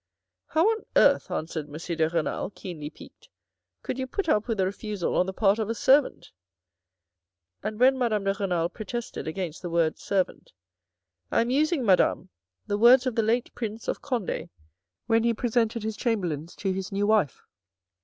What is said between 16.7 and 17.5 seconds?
his new wife.